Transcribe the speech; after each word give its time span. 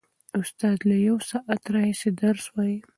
استاد 0.39 0.79
له 0.89 0.95
یوه 1.07 1.21
ساعت 1.31 1.61
راهیسې 1.73 2.09
درس 2.21 2.45
وايي. 2.53 2.77